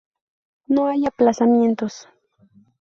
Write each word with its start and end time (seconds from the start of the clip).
No 0.65 0.87
hay 0.87 1.05
aplazamientos. 1.05 2.07